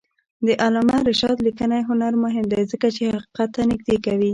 [0.45, 4.29] د علامه رشاد لیکنی هنر مهم دی ځکه چې حقیقت ته نږدې کوي.